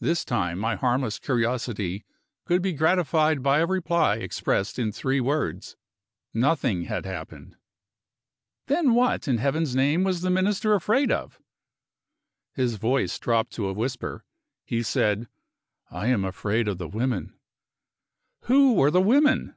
[0.00, 2.04] This time, my harmless curiosity
[2.44, 5.78] could be gratified by a reply expressed in three words
[6.34, 7.56] nothing had happened.
[8.66, 11.40] Then what, in Heaven's name, was the Minister afraid of?
[12.52, 14.26] His voice dropped to a whisper.
[14.62, 15.26] He said:
[15.90, 17.32] "I am afraid of the women."
[18.48, 19.56] Who were the women?